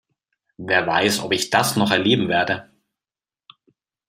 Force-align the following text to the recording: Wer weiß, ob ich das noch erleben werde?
Wer 0.57 0.87
weiß, 0.87 1.19
ob 1.19 1.31
ich 1.31 1.51
das 1.51 1.75
noch 1.75 1.91
erleben 1.91 2.27
werde? 2.27 2.71